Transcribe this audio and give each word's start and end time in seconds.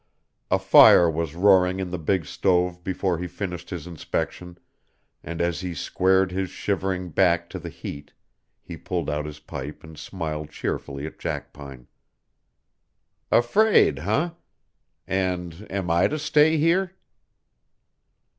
A 0.49 0.57
fire 0.57 1.07
was 1.11 1.35
roaring 1.35 1.79
in 1.79 1.91
the 1.91 1.99
big 1.99 2.25
stove 2.25 2.83
before 2.83 3.19
he 3.19 3.27
finished 3.27 3.69
his 3.69 3.85
inspection 3.85 4.57
and 5.23 5.39
as 5.41 5.61
he 5.61 5.75
squared 5.75 6.31
his 6.31 6.49
shivering 6.49 7.11
back 7.11 7.51
to 7.51 7.59
the 7.59 7.69
heat 7.69 8.11
he 8.63 8.77
pulled 8.77 9.11
out 9.11 9.27
his 9.27 9.37
pipe 9.39 9.83
and 9.83 9.99
smiled 9.99 10.49
cheerfully 10.49 11.05
at 11.05 11.19
Jackpine. 11.19 11.85
"Afraid, 13.31 13.99
eh? 13.99 14.31
And 15.05 15.67
am 15.69 15.91
I 15.91 16.07
to 16.07 16.17
stay 16.17 16.57
here?" 16.57 16.93